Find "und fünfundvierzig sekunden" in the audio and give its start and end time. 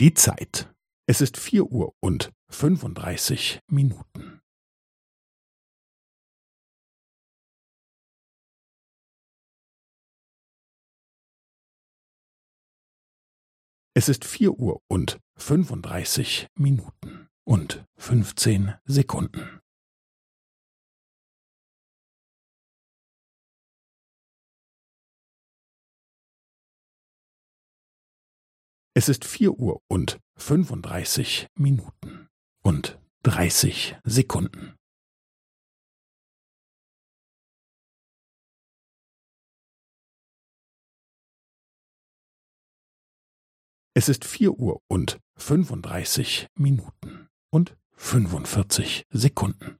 47.50-49.77